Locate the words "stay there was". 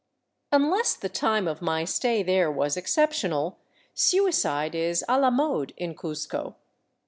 1.85-2.75